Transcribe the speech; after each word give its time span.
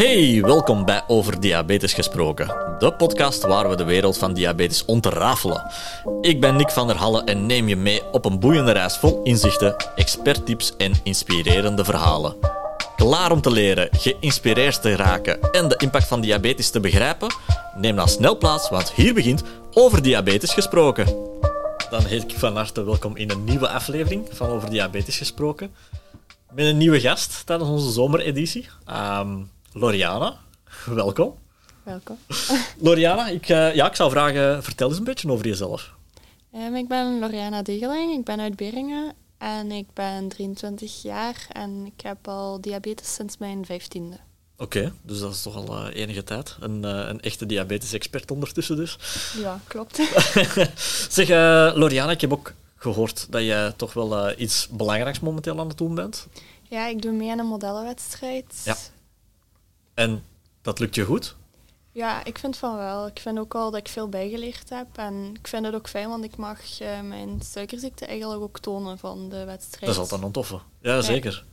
Hey, 0.00 0.42
welkom 0.42 0.84
bij 0.84 1.02
Over 1.06 1.40
Diabetes 1.40 1.92
Gesproken, 1.92 2.46
de 2.78 2.92
podcast 2.92 3.42
waar 3.42 3.68
we 3.68 3.76
de 3.76 3.84
wereld 3.84 4.18
van 4.18 4.34
diabetes 4.34 4.84
ontrafelen. 4.84 5.70
Ik 6.20 6.40
ben 6.40 6.56
Nick 6.56 6.70
van 6.70 6.86
der 6.86 6.96
Halle 6.96 7.24
en 7.24 7.46
neem 7.46 7.68
je 7.68 7.76
mee 7.76 8.02
op 8.12 8.24
een 8.24 8.38
boeiende 8.38 8.72
reis 8.72 8.96
vol 8.96 9.22
inzichten, 9.22 9.76
experttips 9.96 10.76
en 10.76 10.92
inspirerende 11.02 11.84
verhalen. 11.84 12.36
Klaar 12.96 13.32
om 13.32 13.40
te 13.40 13.50
leren, 13.50 13.88
geïnspireerd 13.92 14.82
te 14.82 14.96
raken 14.96 15.52
en 15.52 15.68
de 15.68 15.76
impact 15.76 16.06
van 16.06 16.20
diabetes 16.20 16.70
te 16.70 16.80
begrijpen? 16.80 17.34
Neem 17.76 17.96
dan 17.96 18.08
snel 18.08 18.38
plaats, 18.38 18.68
want 18.70 18.92
hier 18.92 19.14
begint 19.14 19.42
Over 19.72 20.02
Diabetes 20.02 20.52
Gesproken. 20.52 21.06
Dan 21.90 22.04
heet 22.04 22.22
ik 22.22 22.38
van 22.38 22.56
harte 22.56 22.84
welkom 22.84 23.16
in 23.16 23.30
een 23.30 23.44
nieuwe 23.44 23.68
aflevering 23.68 24.28
van 24.32 24.48
Over 24.48 24.70
Diabetes 24.70 25.16
Gesproken. 25.16 25.74
Met 26.50 26.66
een 26.66 26.78
nieuwe 26.78 27.00
gast 27.00 27.42
tijdens 27.46 27.70
onze 27.70 27.90
zomereditie. 27.90 28.68
Ehm, 28.86 29.28
Loriana, 29.72 30.38
welkom. 30.86 31.34
Welkom. 31.82 32.18
Loriana, 32.86 33.28
ik, 33.28 33.48
eh, 33.48 33.74
ja, 33.74 33.88
ik 33.88 33.94
zou 33.94 34.10
vragen, 34.10 34.62
vertel 34.62 34.88
eens 34.88 34.98
een 34.98 35.04
beetje 35.04 35.30
over 35.30 35.46
jezelf. 35.46 35.94
Um, 36.54 36.74
ik 36.74 36.88
ben 36.88 37.18
Loriana 37.18 37.62
Degeling, 37.62 38.18
ik 38.18 38.24
ben 38.24 38.40
uit 38.40 38.56
Beringen 38.56 39.12
en 39.38 39.70
ik 39.70 39.86
ben 39.92 40.28
23 40.28 41.02
jaar 41.02 41.46
en 41.52 41.86
ik 41.96 42.00
heb 42.00 42.28
al 42.28 42.60
diabetes 42.60 43.14
sinds 43.14 43.38
mijn 43.38 43.64
vijftiende. 43.64 44.16
Oké, 44.56 44.92
dus 45.02 45.18
dat 45.18 45.34
is 45.34 45.42
toch 45.42 45.56
al 45.56 45.88
uh, 45.88 45.96
enige 45.96 46.24
tijd. 46.24 46.56
Een, 46.60 46.82
uh, 46.84 47.08
een 47.08 47.20
echte 47.20 47.46
diabetes-expert 47.46 48.30
ondertussen 48.30 48.76
dus. 48.76 48.98
Ja, 49.38 49.60
klopt. 49.66 50.00
zeg, 51.16 51.28
Loriana, 51.76 52.10
ik 52.10 52.20
heb 52.20 52.32
ook 52.32 52.52
gehoord 52.76 53.26
dat 53.30 53.42
jij 53.42 53.72
toch 53.76 53.92
wel 53.92 54.40
iets 54.40 54.68
belangrijks 54.70 55.20
momenteel 55.20 55.60
aan 55.60 55.68
het 55.68 55.78
doen 55.78 55.94
bent. 55.94 56.26
Ja, 56.62 56.86
ik 56.86 57.02
doe 57.02 57.12
mee 57.12 57.30
aan 57.30 57.38
een 57.38 57.46
modellenwedstrijd. 57.46 58.62
Ja. 58.64 58.76
En 60.00 60.24
dat 60.62 60.78
lukt 60.78 60.94
je 60.94 61.04
goed? 61.04 61.36
Ja, 61.92 62.24
ik 62.24 62.38
vind 62.38 62.56
van 62.56 62.76
wel. 62.76 63.06
Ik 63.06 63.18
vind 63.18 63.38
ook 63.38 63.54
al 63.54 63.70
dat 63.70 63.80
ik 63.80 63.88
veel 63.88 64.08
bijgeleerd 64.08 64.70
heb. 64.70 64.86
En 64.94 65.34
ik 65.34 65.48
vind 65.48 65.66
het 65.66 65.74
ook 65.74 65.88
fijn, 65.88 66.08
want 66.08 66.24
ik 66.24 66.36
mag 66.36 66.80
uh, 66.80 67.00
mijn 67.00 67.40
suikerziekte 67.42 68.06
eigenlijk 68.06 68.42
ook 68.42 68.58
tonen 68.58 68.98
van 68.98 69.28
de 69.28 69.44
wedstrijd. 69.44 69.86
Dat 69.86 69.94
is 69.94 70.00
altijd 70.00 70.22
een 70.22 70.32
toffe. 70.32 70.58
Ja, 70.80 70.94
ja. 70.94 71.00
zeker. 71.00 71.44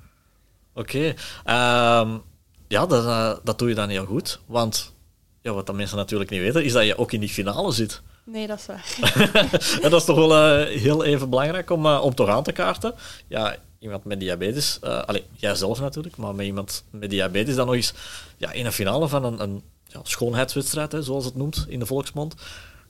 Oké. 0.74 1.16
Okay. 1.44 2.00
Um, 2.00 2.22
ja, 2.68 2.86
dat, 2.86 3.04
uh, 3.04 3.34
dat 3.44 3.60
doe 3.60 3.70
je 3.70 3.76
dan 3.76 3.90
heel 3.90 4.06
goed. 4.06 4.40
Want 4.46 4.94
ja, 5.42 5.52
wat 5.52 5.66
de 5.66 5.74
mensen 5.74 5.98
natuurlijk 5.98 6.30
niet 6.30 6.42
weten, 6.42 6.64
is 6.64 6.74
dat 6.74 6.86
je 6.86 6.98
ook 6.98 7.12
in 7.12 7.20
die 7.20 7.30
finale 7.30 7.72
zit. 7.72 8.02
Nee, 8.24 8.48
dat 8.48 8.60
is 8.60 8.66
waar. 8.66 8.96
en 9.84 9.90
dat 9.90 10.00
is 10.00 10.06
toch 10.06 10.18
wel 10.18 10.60
uh, 10.60 10.80
heel 10.82 11.04
even 11.04 11.30
belangrijk 11.30 11.70
om, 11.70 11.86
om 11.86 12.16
toch 12.16 12.30
aan 12.30 12.44
te 12.44 12.52
kaarten. 12.52 12.94
Ja, 13.28 13.56
iemand 13.80 14.04
met 14.04 14.20
diabetes, 14.20 14.80
uh, 14.84 15.02
allez, 15.04 15.24
jijzelf 15.36 15.80
natuurlijk, 15.80 16.18
maar 16.18 16.36
met 16.36 16.46
iemand 16.46 16.84
met 16.90 17.10
diabetes 17.10 17.56
dan 17.56 17.66
nog 17.66 17.76
eens 17.76 17.94
ja, 18.38 18.52
in 18.52 18.66
een 18.66 18.72
finale 18.72 19.08
van 19.08 19.24
een, 19.24 19.42
een 19.42 19.62
ja, 19.86 20.00
schoonheidswedstrijd, 20.04 20.92
hè, 20.92 21.02
zoals 21.02 21.26
het 21.26 21.36
noemt 21.36 21.66
in 21.68 21.80
de 21.80 21.86
volksmond. 21.86 22.36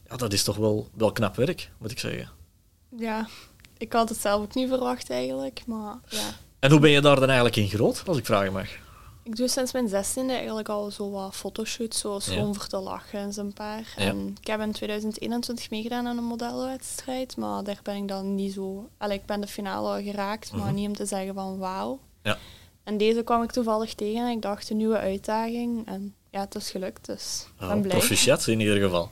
Ja, 0.10 0.16
dat 0.16 0.34
is 0.34 0.44
toch 0.44 0.56
wel, 0.56 0.90
wel 0.94 1.12
knap 1.12 1.36
werk, 1.36 1.70
moet 1.78 1.92
ik 1.92 2.00
zeggen. 2.00 2.30
Ja, 2.98 3.28
ik 3.78 3.94
had 3.94 4.10
het 4.10 4.18
zelf 4.18 4.42
ook 4.42 4.56
niet 4.56 4.70
verwacht 4.70 5.10
eigenlijk, 5.10 5.64
maar 5.66 5.96
ja. 6.10 6.36
En 6.60 6.72
hoe 6.72 6.80
ben 6.80 6.90
je 6.90 7.02
daar 7.02 7.16
dan 7.16 7.28
eigenlijk 7.28 7.56
in 7.56 7.70
groot, 7.70 8.04
als 8.06 8.18
ik 8.18 8.26
vragen 8.26 8.54
mag? 8.54 8.70
Ik 9.28 9.36
doe 9.36 9.48
sinds 9.48 9.72
mijn 9.72 9.88
zestiende 9.88 10.34
eigenlijk 10.34 10.70
al 10.70 10.92
zo 10.92 11.12
wat 11.12 11.36
fotoshoots, 11.36 12.00
zoals 12.00 12.26
ja. 12.26 12.34
gewoon 12.34 12.56
voor 12.56 12.68
te 12.68 12.78
lachen 12.78 13.20
en 13.20 13.34
zo'n 13.34 13.54
paar. 13.54 13.94
Ja. 13.98 14.06
En 14.06 14.36
ik 14.42 14.48
heb 14.48 14.62
in 14.62 14.72
2021 14.72 15.70
meegedaan 15.70 16.08
aan 16.08 16.18
een 16.18 16.24
modellenwedstrijd, 16.24 17.38
maar 17.38 17.64
daar 17.64 17.80
ben 17.84 17.96
ik 17.96 18.08
dan 18.08 18.36
niet 18.36 18.54
zo... 18.54 18.90
Allee, 18.98 19.18
ik 19.18 19.26
ben 19.26 19.42
de 19.42 19.48
finale 19.48 19.88
al 19.88 20.04
geraakt, 20.04 20.52
maar 20.52 20.60
mm 20.60 20.68
-hmm. 20.68 20.76
niet 20.76 20.88
om 20.88 20.96
te 20.96 21.06
zeggen 21.06 21.34
van 21.34 21.58
wauw. 21.58 22.00
Ja. 22.24 22.38
En 22.84 22.98
deze 22.98 23.24
kwam 23.24 23.44
ik 23.44 23.52
toevallig 23.52 23.94
tegen 23.94 24.22
en 24.22 24.32
ik 24.32 24.42
dacht 24.42 24.70
een 24.70 24.78
nieuwe 24.78 24.98
uitdaging. 24.98 25.88
En 25.88 26.16
ja, 26.32 26.40
het 26.40 26.56
is 26.56 26.70
gelukt, 26.70 27.06
dus 27.06 27.48
ik 27.60 27.68
ben 27.68 27.82
blij. 27.82 27.98
Proficiat 27.98 28.48
in 28.48 28.60
ieder 28.60 28.82
geval. 28.82 29.10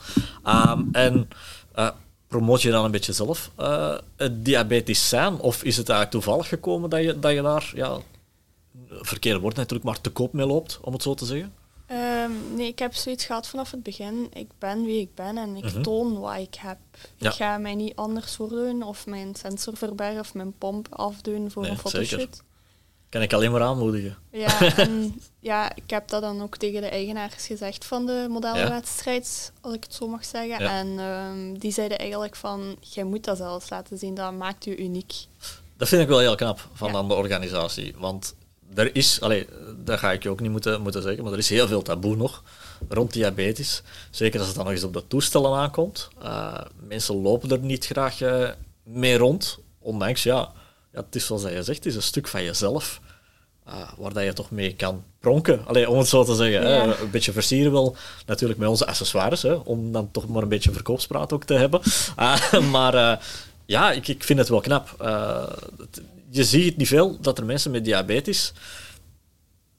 Um, 0.48 0.90
en 0.92 1.30
uh, 1.76 1.90
promoot 2.28 2.62
je 2.62 2.72
dan 2.72 2.86
een 2.86 2.92
beetje 2.92 3.14
zelf 3.14 3.52
uh, 3.60 3.98
het 4.16 4.46
diabetisch 4.46 5.10
zijn? 5.10 5.40
Of 5.40 5.64
is 5.64 5.78
het 5.78 5.90
eigenlijk 5.90 6.24
toevallig 6.24 6.48
gekomen 6.48 6.90
dat 6.90 7.04
je, 7.04 7.20
dat 7.20 7.32
je 7.32 7.42
daar... 7.42 7.72
Ja, 7.76 8.00
verkeerde 8.90 9.40
woord 9.40 9.56
natuurlijk, 9.56 9.86
maar 9.86 10.02
te 10.02 10.10
koop 10.10 10.34
mee 10.34 10.46
loopt, 10.46 10.80
om 10.82 10.94
het 10.94 11.02
zo 11.02 11.14
te 11.14 11.26
zeggen? 11.26 11.54
Um, 11.92 12.56
nee, 12.56 12.68
ik 12.68 12.80
heb 12.80 12.94
zoiets 12.94 13.26
gehad 13.26 13.48
vanaf 13.48 13.72
het 13.72 13.84
begin. 13.84 14.28
Ik 14.34 14.48
ben 14.60 14.86
wie 14.86 15.00
ik 15.02 15.16
ben 15.16 15.38
en 15.38 15.56
ik 15.56 15.64
Mhm. 15.64 15.82
toon 15.82 16.20
wat 16.20 16.38
ik 16.38 16.56
heb. 16.56 16.78
Ja. 17.18 17.30
Ik 17.30 17.36
ga 17.36 17.58
mij 17.58 17.76
niet 17.76 17.96
anders 17.96 18.36
voordoen 18.36 18.84
of 18.84 19.06
mijn 19.06 19.36
sensor 19.36 19.78
verbergen 19.78 20.20
of 20.20 20.34
mijn 20.34 20.54
pomp 20.58 20.88
afdoen 20.90 21.52
voor 21.52 21.62
Nee, 21.62 21.72
een 21.72 21.78
fotoshoot. 21.78 22.08
zeker. 22.20 22.30
Kan 23.10 23.22
ik 23.22 23.34
alleen 23.34 23.52
maar 23.52 23.62
aanmoedigen. 23.62 24.18
Ja, 24.32 24.60
en 24.78 25.22
ja, 25.40 25.76
ik 25.76 25.90
heb 25.90 26.08
dat 26.08 26.22
dan 26.22 26.42
ook 26.42 26.58
tegen 26.58 26.82
de 26.82 26.88
eigenaars 26.88 27.46
gezegd 27.46 27.86
van 27.86 28.06
de 28.06 28.28
modellenwedstrijd, 28.30 29.52
als 29.62 29.74
ik 29.74 29.84
het 29.84 29.94
zo 29.94 30.08
mag 30.08 30.26
zeggen. 30.26 30.60
Ja. 30.64 30.80
En 30.80 30.88
um, 31.00 31.60
die 31.60 31.72
zeiden 31.72 31.98
eigenlijk 31.98 32.36
van, 32.36 32.76
jij 32.80 33.04
moet 33.04 33.24
dat 33.24 33.38
zelfs 33.38 33.70
laten 33.70 33.98
zien, 33.98 34.16
dat 34.16 34.34
maakt 34.34 34.66
u 34.66 34.76
uniek. 34.78 35.14
Dat 35.78 35.88
vind 35.88 36.02
ik 36.02 36.08
wel 36.08 36.20
heel 36.20 36.36
knap 36.36 36.68
van 36.74 36.88
Ja. 36.88 36.94
dan 36.94 37.08
de 37.08 37.14
organisatie. 37.14 37.94
Want 37.98 38.36
er 38.74 38.96
is, 38.96 39.22
allee, 39.22 39.48
dat 39.84 40.00
ga 40.00 40.12
ik 40.12 40.24
je 40.24 40.30
ook 40.30 40.40
niet 40.40 40.52
moeten, 40.52 40.82
moeten 40.82 41.02
zeggen, 41.02 41.24
maar 41.24 41.34
er 41.34 41.40
is 41.40 41.50
heel 41.50 41.68
veel 41.68 41.82
taboe 41.82 42.16
nog 42.16 42.44
rond 42.90 43.14
diabetes. 43.14 43.82
Zeker 44.12 44.40
als 44.40 44.48
het 44.48 44.58
dan 44.58 44.66
nog 44.66 44.74
eens 44.74 44.84
op 44.84 44.94
de 44.94 45.08
toestellen 45.08 45.56
aankomt. 45.58 46.10
Uh, 46.24 46.62
mensen 46.88 47.16
lopen 47.22 47.52
er 47.52 47.60
niet 47.60 47.86
graag 47.86 48.22
uh, 48.22 48.50
mee 48.84 49.18
rond, 49.18 49.60
ondanks, 49.80 50.24
ja, 50.24 50.52
ja, 50.94 51.00
het 51.06 51.16
is 51.16 51.26
zoals 51.26 51.42
je 51.42 51.64
zegt, 51.64 51.78
het 51.78 51.86
is 51.86 51.96
een 51.96 52.02
stuk 52.02 52.28
van 52.28 52.44
jezelf. 52.44 53.02
Uh, 53.68 53.74
waar 53.98 54.14
dat 54.14 54.24
je 54.24 54.34
toch 54.34 54.52
mee 54.52 54.76
kan 54.76 55.04
pronken, 55.20 55.66
Allee, 55.66 55.90
om 55.90 55.98
het 55.98 56.08
zo 56.08 56.24
te 56.24 56.36
zeggen. 56.36 56.62
Ja. 56.62 56.68
Hè. 56.68 57.02
Een 57.02 57.12
beetje 57.12 57.32
versieren 57.32 57.72
wel, 57.72 57.96
natuurlijk 58.26 58.60
met 58.60 58.70
onze 58.70 58.86
accessoires, 58.86 59.42
hè, 59.42 59.54
om 59.54 59.92
dan 59.92 60.12
toch 60.12 60.28
maar 60.28 60.44
een 60.44 60.50
beetje 60.50 60.72
verkoopspraat 60.72 61.34
ook 61.34 61.44
te 61.44 61.54
hebben. 61.54 61.82
Maar 62.72 63.26
ja, 63.66 63.92
ik, 63.92 64.08
ik 64.08 64.24
vind 64.24 64.40
het 64.40 64.50
wel 64.50 64.62
knap. 64.62 64.96
Het, 65.78 66.02
je 66.30 66.44
ziet 66.44 66.66
het 66.66 66.78
niet 66.78 66.88
veel 66.88 67.18
dat 67.22 67.38
er 67.38 67.46
mensen 67.46 67.72
met 67.72 67.86
diabetes 67.86 68.54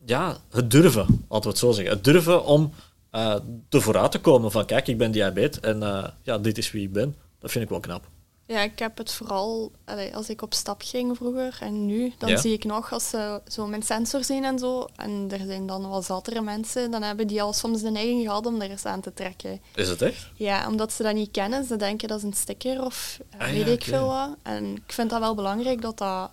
ja, 0.06 0.36
het 0.50 0.70
durven, 0.70 1.06
laten 1.28 1.42
we 1.42 1.48
het 1.48 1.58
zo 1.58 1.72
zeggen. 1.72 1.94
Het 1.94 2.04
durven 2.04 2.44
om 2.44 2.72
uh, 3.12 3.34
er 3.68 3.82
vooruit 3.82 4.10
te 4.10 4.20
komen 4.20 4.50
van 4.50 4.66
kijk, 4.66 4.88
ik 4.88 4.98
ben 4.98 5.10
diabetes 5.10 5.60
en 5.60 5.82
uh, 5.82 6.04
ja, 6.22 6.38
dit 6.38 6.58
is 6.58 6.70
wie 6.70 6.82
ik 6.82 6.92
ben. 6.92 7.16
Dat 7.38 7.50
vind 7.50 7.64
ik 7.64 7.70
wel 7.70 7.80
knap. 7.80 8.08
Ja, 8.48 8.60
ik 8.60 8.78
heb 8.78 8.98
het 8.98 9.12
vooral, 9.12 9.72
allee, 9.84 10.16
als 10.16 10.28
ik 10.28 10.42
op 10.42 10.54
stap 10.54 10.82
ging 10.84 11.16
vroeger 11.16 11.56
en 11.60 11.86
nu, 11.86 12.12
dan 12.18 12.28
Ja. 12.28 12.36
zie 12.36 12.52
ik 12.52 12.64
nog 12.64 12.92
als 12.92 13.08
ze 13.08 13.40
zo 13.48 13.66
mijn 13.66 13.82
sensor 13.82 14.24
zien 14.24 14.44
en 14.44 14.58
zo, 14.58 14.86
en 14.96 15.26
er 15.30 15.40
zijn 15.46 15.66
dan 15.66 15.88
wel 15.88 16.02
zattere 16.02 16.40
mensen, 16.40 16.90
dan 16.90 17.02
hebben 17.02 17.26
die 17.26 17.42
al 17.42 17.52
soms 17.52 17.80
de 17.82 17.90
neiging 17.90 18.22
gehad 18.22 18.46
om 18.46 18.60
er 18.60 18.70
eens 18.70 18.84
aan 18.84 19.00
te 19.00 19.12
trekken. 19.14 19.60
Is 19.74 19.88
het 19.88 20.02
echt? 20.02 20.30
Ja, 20.34 20.68
omdat 20.68 20.92
ze 20.92 21.02
dat 21.02 21.14
niet 21.14 21.30
kennen, 21.30 21.64
ze 21.64 21.76
denken 21.76 22.08
dat 22.08 22.18
is 22.18 22.24
een 22.24 22.32
sticker 22.34 22.84
of 22.84 23.18
uh, 23.34 23.40
Ah, 23.40 23.46
weet 23.50 23.66
ja, 23.66 23.72
ik 23.72 23.84
veel 23.84 24.06
wat. 24.06 24.36
En 24.42 24.76
ik 24.76 24.92
vind 24.92 25.10
dat 25.10 25.20
wel 25.20 25.34
belangrijk 25.34 25.80
dat 25.82 25.98
dat 25.98 26.30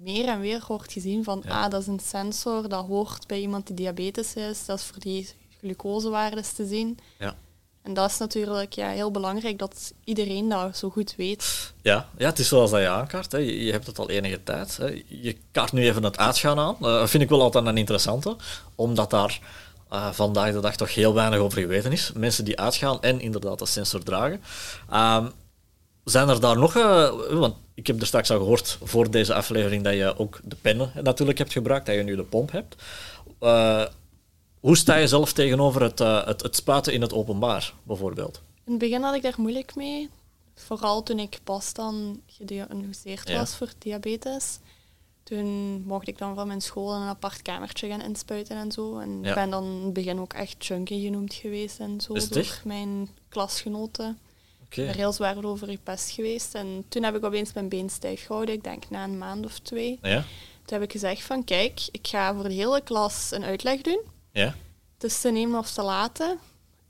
meer 0.00 0.28
en 0.28 0.40
meer 0.40 0.64
wordt 0.68 0.92
gezien 0.92 1.24
van, 1.24 1.42
Ja. 1.44 1.64
ah, 1.64 1.70
dat 1.70 1.80
is 1.80 1.86
een 1.86 2.00
sensor, 2.00 2.68
dat 2.68 2.86
hoort 2.86 3.26
bij 3.26 3.40
iemand 3.40 3.66
die 3.66 3.76
diabetes 3.76 4.34
is, 4.34 4.64
dat 4.66 4.78
is 4.78 4.84
voor 4.84 4.98
die 5.00 5.28
glucosewaardes 5.58 6.52
te 6.52 6.66
zien. 6.66 6.98
Ja. 7.18 7.34
En 7.82 7.94
dat 7.94 8.10
is 8.10 8.18
natuurlijk 8.18 8.72
ja, 8.72 8.88
heel 8.88 9.10
belangrijk 9.10 9.58
dat 9.58 9.92
iedereen 10.04 10.48
dat 10.48 10.76
zo 10.76 10.90
goed 10.90 11.14
weet. 11.16 11.72
Ja, 11.82 12.08
ja, 12.16 12.26
het 12.26 12.38
is 12.38 12.48
zoals 12.48 12.70
dat 12.70 12.80
je 12.80 12.88
aankaart. 12.88 13.32
Hè. 13.32 13.38
Je, 13.38 13.72
hebt 13.72 13.86
het 13.86 13.98
al 13.98 14.10
enige 14.10 14.42
tijd. 14.42 14.76
Hè. 14.76 15.02
Je 15.06 15.36
kaart 15.50 15.72
nu 15.72 15.84
even 15.84 16.02
het 16.02 16.18
uitgaan 16.18 16.58
aan. 16.58 16.76
Uh, 16.80 16.80
dat 16.80 17.10
vind 17.10 17.22
ik 17.22 17.28
wel 17.28 17.42
altijd 17.42 17.66
een 17.66 17.76
interessante, 17.76 18.36
omdat 18.74 19.10
daar 19.10 19.40
uh, 19.92 20.12
vandaag 20.12 20.52
de 20.52 20.60
dag 20.60 20.76
toch 20.76 20.94
heel 20.94 21.14
weinig 21.14 21.38
over 21.38 21.60
geweten 21.60 21.92
is. 21.92 22.12
Mensen 22.14 22.44
die 22.44 22.60
uitgaan 22.60 23.02
en 23.02 23.20
inderdaad 23.20 23.58
de 23.58 23.66
sensor 23.66 24.02
dragen. 24.02 24.42
Um, 24.92 25.30
zijn 26.04 26.28
er 26.28 26.40
daar 26.40 26.58
nog, 26.58 26.76
uh, 26.76 27.10
want 27.30 27.54
ik 27.74 27.86
heb 27.86 28.00
er 28.00 28.06
straks 28.06 28.30
al 28.30 28.38
gehoord 28.38 28.78
voor 28.82 29.10
deze 29.10 29.34
aflevering 29.34 29.84
dat 29.84 29.94
je 29.94 30.18
ook 30.18 30.40
de 30.44 30.56
pennen 30.60 30.92
natuurlijk 31.02 31.38
hebt 31.38 31.52
gebruikt, 31.52 31.86
dat 31.86 31.94
je 31.94 32.02
nu 32.02 32.16
de 32.16 32.22
pomp 32.22 32.50
hebt. 32.52 32.76
Hoe 34.62 34.76
sta 34.76 34.94
je 34.96 35.06
zelf 35.08 35.32
tegenover 35.32 35.82
het, 35.82 36.00
uh, 36.00 36.26
het, 36.26 36.42
het 36.42 36.56
spuiten 36.56 36.92
in 36.92 37.00
het 37.00 37.12
openbaar, 37.12 37.74
bijvoorbeeld? 37.82 38.40
In 38.64 38.70
het 38.72 38.78
begin 38.80 39.02
had 39.02 39.14
ik 39.14 39.22
daar 39.22 39.34
moeilijk 39.36 39.74
mee. 39.74 40.08
Vooral 40.54 41.02
toen 41.02 41.18
ik 41.18 41.38
pas 41.44 41.72
dan 41.72 42.20
gediagnosticeerd 42.26 43.28
Ja. 43.28 43.38
was 43.38 43.56
voor 43.56 43.68
diabetes. 43.78 44.58
Toen 45.22 45.46
mocht 45.86 46.08
ik 46.08 46.18
dan 46.18 46.34
van 46.34 46.46
mijn 46.46 46.60
school 46.60 46.94
in 46.94 47.00
een 47.00 47.08
apart 47.08 47.42
kamertje 47.42 47.88
gaan 47.88 48.00
inspuiten 48.02 48.56
en 48.56 48.72
zo. 48.72 48.98
En 48.98 49.18
Ja. 49.22 49.28
ik 49.28 49.34
ben 49.34 49.50
dan 49.50 49.64
in 49.64 49.84
het 49.84 49.92
begin 49.92 50.20
ook 50.20 50.32
echt 50.32 50.66
junkie 50.66 51.04
genoemd 51.04 51.34
geweest 51.34 51.78
en 51.80 52.00
zo 52.00 52.14
door 52.14 52.38
echt? 52.38 52.64
mijn 52.64 53.08
klasgenoten. 53.28 54.18
Ik 54.60 54.66
Oké. 54.78 54.84
ben 54.86 54.94
heel 54.94 55.12
zwaar 55.12 55.44
over 55.44 55.68
gepest 55.68 56.10
geweest. 56.10 56.54
En 56.54 56.84
toen 56.88 57.02
heb 57.02 57.16
ik 57.16 57.24
opeens 57.24 57.52
mijn 57.52 57.68
been 57.68 57.90
stijf 57.90 58.26
gehouden, 58.26 58.54
ik 58.54 58.64
denk 58.64 58.90
na 58.90 59.04
een 59.04 59.18
maand 59.18 59.44
of 59.44 59.58
twee. 59.58 59.98
Ja? 60.02 60.20
Toen 60.64 60.78
heb 60.78 60.82
ik 60.82 60.92
gezegd 60.92 61.22
van 61.22 61.44
kijk, 61.44 61.80
ik 61.90 62.06
ga 62.08 62.34
voor 62.34 62.44
de 62.48 62.54
hele 62.54 62.80
klas 62.80 63.30
een 63.30 63.44
uitleg 63.44 63.80
doen. 63.80 64.00
Ja? 64.32 64.54
Is 65.00 65.20
te 65.20 65.30
nemen 65.30 65.58
of 65.58 65.70
te 65.70 65.82
laten. 65.82 66.38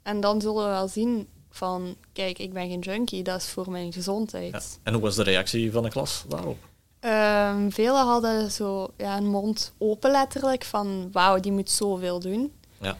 En 0.02 0.20
dan 0.20 0.40
zullen 0.40 0.64
we 0.64 0.70
wel 0.70 0.88
zien 0.88 1.28
van, 1.50 1.96
kijk, 2.12 2.38
ik 2.38 2.52
ben 2.52 2.68
geen 2.68 2.80
junkie, 2.80 3.22
dat 3.22 3.40
is 3.40 3.48
voor 3.48 3.70
mijn 3.70 3.92
gezondheid. 3.92 4.52
ja. 4.52 4.60
En 4.82 4.92
hoe 4.92 5.02
was 5.02 5.14
de 5.14 5.22
reactie 5.22 5.72
van 5.72 5.82
de 5.82 5.88
klas 5.88 6.24
daarop? 6.28 6.58
Ehm, 7.00 7.70
velen 7.70 8.06
hadden 8.06 8.50
zo 8.50 8.92
ja, 8.96 9.16
een 9.16 9.30
mond 9.30 9.72
open 9.78 10.10
letterlijk 10.10 10.64
van, 10.64 11.08
wauw, 11.12 11.40
die 11.40 11.52
moet 11.52 11.70
zoveel 11.70 12.20
doen. 12.20 12.52
Ja? 12.80 12.96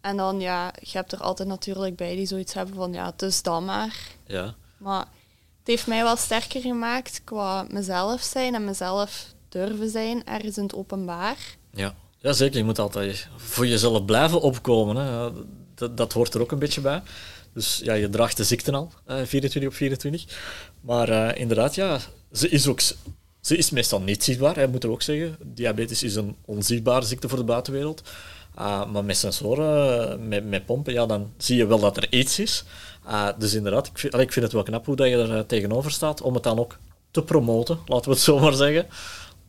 En 0.00 0.16
dan, 0.16 0.40
ja, 0.40 0.72
je 0.80 0.96
hebt 0.96 1.12
er 1.12 1.20
altijd 1.20 1.48
natuurlijk 1.48 1.96
bij 1.96 2.16
die 2.16 2.26
zoiets 2.26 2.54
hebben 2.54 2.74
van, 2.74 2.92
ja, 2.92 3.06
het 3.06 3.22
is 3.22 3.42
dan 3.42 3.64
maar. 3.64 3.96
Ja. 4.26 4.54
Maar 4.76 5.06
het 5.58 5.66
heeft 5.66 5.86
mij 5.86 6.02
wel 6.02 6.16
sterker 6.16 6.60
gemaakt 6.60 7.20
qua 7.24 7.66
mezelf 7.68 8.22
zijn 8.22 8.54
en 8.54 8.64
mezelf 8.64 9.26
durven 9.48 9.90
zijn 9.90 10.26
ergens 10.26 10.56
in 10.56 10.62
het 10.62 10.74
openbaar. 10.74 11.56
Ja. 11.70 11.94
Ja, 12.24 12.32
zeker. 12.32 12.58
Je 12.58 12.64
moet 12.64 12.78
altijd 12.78 13.28
voor 13.36 13.66
jezelf 13.66 14.04
blijven 14.04 14.40
opkomen. 14.40 14.96
Hè. 14.96 15.30
Dat, 15.74 15.96
dat 15.96 16.12
hoort 16.12 16.34
er 16.34 16.40
ook 16.40 16.52
een 16.52 16.58
beetje 16.58 16.80
bij. 16.80 17.02
Dus 17.52 17.80
ja, 17.82 17.94
je 17.94 18.08
draagt 18.08 18.36
de 18.36 18.44
ziekte 18.44 18.72
al, 18.72 18.92
uh, 19.08 19.16
24 19.24 19.66
op 19.66 19.74
24. 19.74 20.24
Maar 20.80 21.08
uh, 21.08 21.40
inderdaad, 21.40 21.74
ja, 21.74 22.00
ze 22.32 22.48
is 22.48 22.66
ook 22.66 22.80
ze 23.40 23.56
is 23.56 23.70
meestal 23.70 24.00
niet 24.00 24.24
zichtbaar, 24.24 24.56
hè, 24.56 24.68
moet 24.68 24.84
er 24.84 24.90
ook 24.90 25.02
zeggen. 25.02 25.36
Diabetes 25.42 26.02
is 26.02 26.14
een 26.14 26.36
onzichtbare 26.44 27.06
ziekte 27.06 27.28
voor 27.28 27.38
de 27.38 27.44
buitenwereld. 27.44 28.02
Uh, 28.58 28.90
maar 28.90 29.04
met 29.04 29.16
sensoren, 29.16 30.28
met, 30.28 30.48
met 30.48 30.66
pompen, 30.66 30.92
ja, 30.92 31.06
dan 31.06 31.32
zie 31.36 31.56
je 31.56 31.66
wel 31.66 31.78
dat 31.78 31.96
er 31.96 32.12
iets 32.12 32.38
is. 32.38 32.64
Uh, 33.06 33.28
dus 33.38 33.54
inderdaad, 33.54 33.86
ik 33.86 33.98
vind, 33.98 34.14
ik 34.14 34.32
vind 34.32 34.44
het 34.44 34.54
wel 34.54 34.62
knap 34.62 34.86
hoe 34.86 34.96
dat 34.96 35.08
je 35.08 35.16
er 35.16 35.46
tegenover 35.46 35.90
staat 35.90 36.20
om 36.20 36.34
het 36.34 36.42
dan 36.42 36.58
ook 36.58 36.78
te 37.10 37.22
promoten, 37.22 37.78
laten 37.86 38.04
we 38.04 38.14
het 38.14 38.24
zo 38.24 38.38
maar 38.38 38.52
zeggen. 38.52 38.86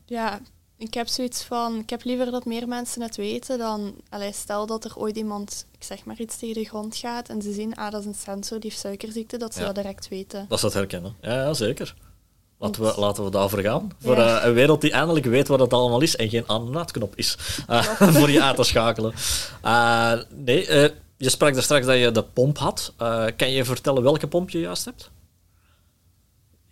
Ja, 0.06 0.42
ik 0.78 0.94
heb 0.94 1.08
zoiets 1.08 1.44
van, 1.44 1.80
ik 1.80 1.90
heb 1.90 2.04
liever 2.04 2.32
dat 2.32 2.46
meer 2.46 2.68
mensen 2.68 3.02
het 3.02 3.16
weten 3.16 3.58
dan, 3.58 3.96
allez, 4.10 4.38
stel 4.38 4.66
dat 4.66 4.86
er 4.86 4.98
ooit 4.98 5.18
iemand, 5.18 5.66
ik 5.72 5.84
zeg 5.84 6.06
maar 6.06 6.20
iets, 6.20 6.38
tegen 6.38 6.56
de 6.56 6.70
grond 6.70 6.96
gaat 6.96 7.30
en 7.30 7.42
ze 7.42 7.54
zien, 7.54 7.76
ah, 7.76 7.92
dat 7.92 8.02
is 8.02 8.08
een 8.08 8.16
sensor, 8.16 8.60
die 8.60 8.70
heeft 8.70 8.82
suikerziekte, 8.82 9.38
dat 9.38 9.54
ze 9.54 9.60
dat 9.60 9.76
direct 9.76 10.08
weten. 10.08 10.46
Dat 10.50 10.60
ze 10.60 10.66
dat 10.66 10.74
herkennen, 10.74 11.16
ja, 11.22 11.34
ja 11.34 11.54
zeker. 11.54 11.96
Laten 12.58 12.84
we, 12.84 12.94
laten 12.98 13.24
we 13.24 13.30
daarvoor 13.30 13.60
gaan. 13.60 13.92
Voor 14.02 14.18
uh, 14.18 14.42
een 14.44 14.54
wereld 14.54 14.82
die 14.82 14.92
eindelijk 14.92 15.26
weet 15.26 15.48
wat 15.48 15.60
het 15.60 15.74
allemaal 15.74 16.02
is 16.02 16.16
en 16.16 16.30
geen 16.30 16.50
aan-knop 16.50 17.16
is 17.16 17.38
uh, 17.70 17.84
voor 18.16 18.30
je 18.30 18.42
aan 18.42 18.56
te 18.56 18.64
schakelen. 18.64 19.14
Uh, 19.66 20.14
nee, 20.30 20.92
je 21.18 21.30
sprak 21.30 21.56
er 21.56 21.64
straks 21.64 21.86
dat 21.86 21.98
je 21.98 22.12
de 22.12 22.24
pomp 22.24 22.58
had. 22.58 22.94
kan 23.36 23.52
je 23.52 23.66
vertellen 23.66 24.04
welke 24.04 24.28
pomp 24.28 24.50
je 24.50 24.60
juist 24.60 24.86
hebt? 24.86 25.12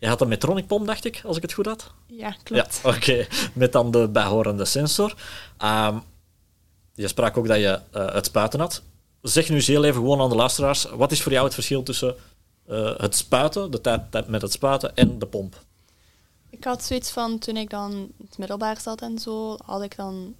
Je 0.04 0.10
had 0.10 0.22
een 0.22 0.28
Metronic 0.28 0.68
pomp, 0.68 0.86
dacht 0.86 1.06
ik, 1.06 1.22
als 1.26 1.36
ik 1.36 1.42
het 1.42 1.54
goed 1.54 1.66
had. 1.66 1.92
Ja, 2.08 2.36
klopt. 2.44 2.80
Ja, 2.84 2.90
Oké, 2.96 3.28
met 3.54 3.72
dan 3.72 3.92
de 3.92 4.08
bijhorende 4.08 4.66
sensor. 4.66 5.16
Um, 5.64 6.04
je 6.94 7.08
sprak 7.08 7.38
ook 7.38 7.48
dat 7.48 7.58
je 7.58 7.80
het 7.92 8.26
spuiten 8.26 8.60
had. 8.60 8.82
Zeg 9.22 9.50
nu 9.50 9.56
eens 9.56 9.68
heel 9.68 9.84
even 9.84 10.02
gewoon 10.02 10.22
aan 10.22 10.30
de 10.30 10.36
luisteraars, 10.36 10.84
wat 10.84 11.12
is 11.12 11.22
voor 11.22 11.32
jou 11.32 11.46
het 11.46 11.54
verschil 11.54 11.84
tussen 11.84 12.16
het 12.98 13.16
spuiten, 13.16 13.72
de 13.72 13.82
tijd 13.82 14.28
met 14.28 14.42
het 14.42 14.52
spuiten, 14.52 14.96
en 14.96 15.20
de 15.20 15.26
pomp? 15.26 15.62
Ik 16.50 16.64
had 16.64 16.84
zoiets 16.84 17.12
van, 17.12 17.40
toen 17.40 17.58
ik 17.58 17.70
dan 17.70 18.12
het 18.28 18.38
middelbaar 18.38 18.82
zat 18.82 19.02
en 19.02 19.20
zo, 19.20 19.58
had 19.66 19.82
ik 19.82 19.96
dan 19.96 20.36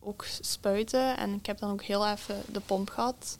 ook 0.00 0.24
spuiten. 0.40 1.16
En 1.16 1.34
ik 1.34 1.46
heb 1.46 1.58
dan 1.58 1.70
ook 1.70 1.82
heel 1.82 2.06
even 2.06 2.42
de 2.52 2.60
pomp 2.60 2.90
gehad. 2.90 3.38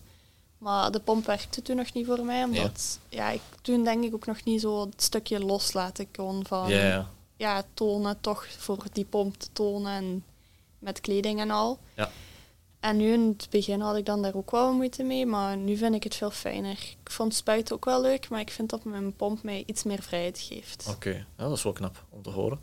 Maar 0.58 0.90
de 0.90 1.00
pomp 1.00 1.26
werkte 1.26 1.62
toen 1.62 1.76
nog 1.76 1.92
niet 1.92 2.06
voor 2.06 2.24
mij, 2.24 2.44
omdat 2.44 2.98
ja. 3.08 3.30
ik 3.30 3.40
toen 3.62 3.84
denk 3.84 4.04
ik 4.04 4.14
ook 4.14 4.26
nog 4.26 4.44
niet 4.44 4.60
zo 4.60 4.80
het 4.80 5.02
stukje 5.02 5.40
loslaten 5.40 6.10
kon 6.10 6.46
van 6.46 6.70
ja, 7.36 7.62
tonen, 7.74 8.20
toch 8.20 8.46
voor 8.58 8.84
die 8.92 9.04
pomp 9.04 9.36
te 9.36 9.48
tonen 9.52 9.92
en 9.92 10.24
met 10.78 11.00
kleding 11.00 11.40
en 11.40 11.50
al. 11.50 11.78
Ja. 11.94 12.10
En 12.80 12.96
nu 12.96 13.12
in 13.12 13.34
het 13.38 13.46
begin 13.50 13.80
had 13.80 13.96
ik 13.96 14.06
dan 14.06 14.22
daar 14.22 14.34
ook 14.34 14.50
wel 14.50 14.72
moeite 14.72 15.02
mee, 15.02 15.26
maar 15.26 15.56
nu 15.56 15.76
vind 15.76 15.94
ik 15.94 16.04
het 16.04 16.14
veel 16.14 16.30
fijner. 16.30 16.70
Ik 16.70 17.10
vond 17.10 17.34
spuiten 17.34 17.74
ook 17.74 17.84
wel 17.84 18.00
leuk, 18.00 18.28
maar 18.28 18.40
ik 18.40 18.50
vind 18.50 18.70
dat 18.70 18.84
mijn 18.84 19.16
pomp 19.16 19.42
mij 19.42 19.62
iets 19.66 19.82
meer 19.82 20.02
vrijheid 20.02 20.38
geeft. 20.38 20.86
Oké, 20.88 21.10
ja, 21.10 21.24
dat 21.36 21.56
is 21.56 21.62
wel 21.62 21.72
knap 21.72 22.04
om 22.08 22.22
te 22.22 22.30
horen. 22.30 22.60